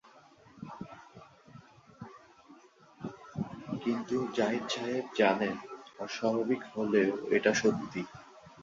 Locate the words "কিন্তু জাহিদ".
3.83-4.65